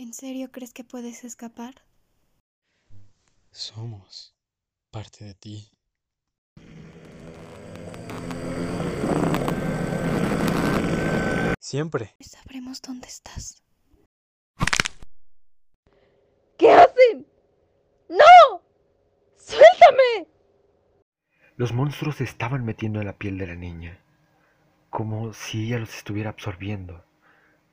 [0.00, 1.74] ¿En serio crees que puedes escapar?
[3.50, 4.32] Somos
[4.92, 5.72] parte de ti.
[11.58, 12.14] Siempre.
[12.20, 13.60] Sabremos dónde estás.
[16.56, 17.26] ¿Qué hacen?
[18.08, 18.62] ¡No!
[19.36, 20.28] ¡Suéltame!
[21.56, 24.00] Los monstruos se estaban metiendo en la piel de la niña,
[24.90, 27.04] como si ella los estuviera absorbiendo.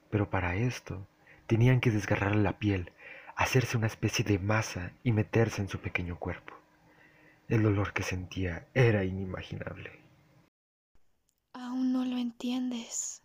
[0.10, 1.08] Pero para esto
[1.48, 2.92] tenían que desgarrarle la piel,
[3.36, 6.54] hacerse una especie de masa y meterse en su pequeño cuerpo.
[7.48, 9.92] El dolor que sentía era inimaginable.
[11.54, 13.22] Aún no lo entiendes.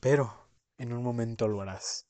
[0.00, 0.46] Pero
[0.78, 2.09] en un momento lo harás.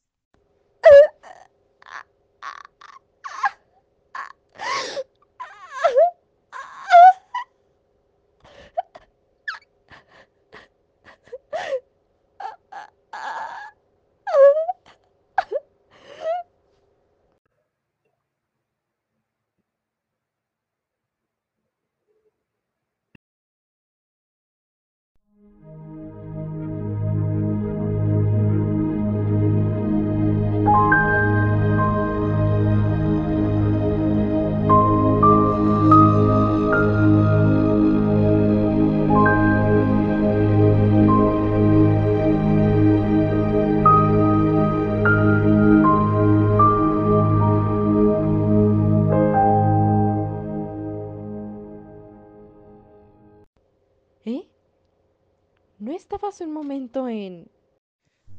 [55.80, 57.50] ¿No estabas un momento en...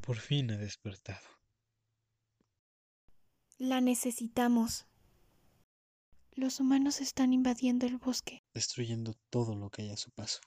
[0.01, 1.27] Por fin ha despertado.
[3.57, 4.85] La necesitamos.
[6.33, 8.43] Los humanos están invadiendo el bosque.
[8.53, 10.41] Destruyendo todo lo que hay a su paso.